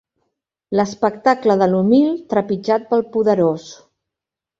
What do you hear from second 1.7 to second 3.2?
l'humil trepitjat pel